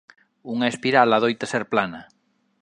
Unha 0.53 0.69
espiral 0.73 1.09
adoita 1.11 1.45
ser 1.53 1.63
plana. 1.71 2.01